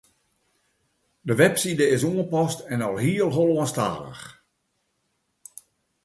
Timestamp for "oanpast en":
2.09-2.81